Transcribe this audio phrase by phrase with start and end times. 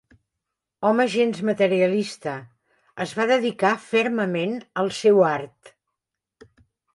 [0.87, 2.33] Home gens materialista,
[3.05, 5.71] es va dedicar fermament al seu art.